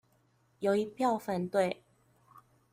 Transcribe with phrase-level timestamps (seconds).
[0.57, 1.83] 有一票反對